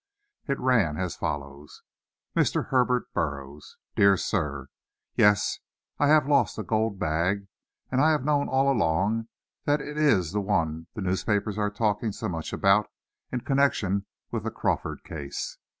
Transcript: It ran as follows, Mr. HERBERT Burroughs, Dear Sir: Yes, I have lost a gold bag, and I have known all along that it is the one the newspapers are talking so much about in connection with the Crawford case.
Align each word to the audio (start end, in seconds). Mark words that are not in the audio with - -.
It 0.47 0.59
ran 0.59 0.97
as 0.97 1.15
follows, 1.15 1.83
Mr. 2.35 2.69
HERBERT 2.69 3.13
Burroughs, 3.13 3.77
Dear 3.95 4.17
Sir: 4.17 4.69
Yes, 5.13 5.59
I 5.99 6.07
have 6.07 6.27
lost 6.27 6.57
a 6.57 6.63
gold 6.63 6.97
bag, 6.97 7.45
and 7.91 8.01
I 8.01 8.09
have 8.09 8.25
known 8.25 8.49
all 8.49 8.71
along 8.71 9.27
that 9.65 9.79
it 9.79 9.99
is 9.99 10.31
the 10.31 10.41
one 10.41 10.87
the 10.95 11.01
newspapers 11.01 11.59
are 11.59 11.69
talking 11.69 12.11
so 12.13 12.27
much 12.27 12.51
about 12.51 12.87
in 13.31 13.41
connection 13.41 14.07
with 14.31 14.41
the 14.43 14.49
Crawford 14.49 15.03
case. 15.03 15.59